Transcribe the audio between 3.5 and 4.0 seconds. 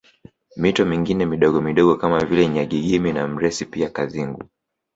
pia